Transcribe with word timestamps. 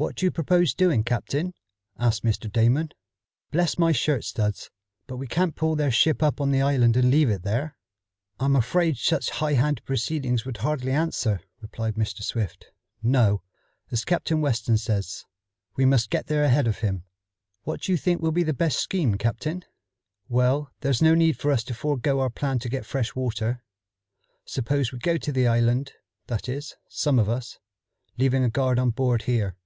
"What 0.00 0.14
do 0.14 0.24
you 0.24 0.30
propose 0.30 0.74
doing, 0.74 1.02
captain?" 1.02 1.54
asked 1.98 2.22
Mr. 2.22 2.48
Damon. 2.48 2.90
"Bless 3.50 3.76
my 3.78 3.90
shirt 3.90 4.22
studs, 4.22 4.70
but 5.08 5.16
can't 5.28 5.56
we 5.56 5.56
pull 5.58 5.74
their 5.74 5.90
ship 5.90 6.22
up 6.22 6.40
on 6.40 6.52
the 6.52 6.62
island 6.62 6.96
and 6.96 7.10
leave 7.10 7.28
it 7.28 7.42
there?" 7.42 7.76
"I'm 8.38 8.54
afraid 8.54 8.96
such 8.96 9.28
high 9.28 9.54
handed 9.54 9.84
proceedings 9.84 10.44
would 10.44 10.58
hardly 10.58 10.92
answer," 10.92 11.40
replied 11.60 11.96
Mr. 11.96 12.22
Swift. 12.22 12.66
"No, 13.02 13.42
as 13.90 14.04
Captain 14.04 14.40
Weston 14.40 14.78
says, 14.78 15.24
we 15.74 15.84
must 15.84 16.10
get 16.10 16.28
there 16.28 16.44
ahead 16.44 16.68
of 16.68 16.78
them. 16.78 17.02
What 17.64 17.80
do 17.80 17.90
you 17.90 17.98
think 17.98 18.22
will 18.22 18.30
be 18.30 18.44
the 18.44 18.52
best 18.54 18.78
scheme, 18.78 19.16
captain?" 19.16 19.64
"Well, 20.28 20.70
there's 20.78 21.02
no 21.02 21.16
need 21.16 21.36
for 21.40 21.50
us 21.50 21.64
to 21.64 21.74
forego 21.74 22.20
our 22.20 22.30
plan 22.30 22.60
to 22.60 22.68
get 22.68 22.86
fresh 22.86 23.16
water. 23.16 23.64
Suppose 24.44 24.92
we 24.92 25.00
go 25.00 25.16
to 25.16 25.32
the 25.32 25.48
island, 25.48 25.92
that 26.28 26.48
is, 26.48 26.76
some 26.88 27.18
of 27.18 27.28
us, 27.28 27.58
leaving 28.16 28.44
a 28.44 28.48
guard 28.48 28.78
on 28.78 28.90
board 28.90 29.22
here. 29.22 29.56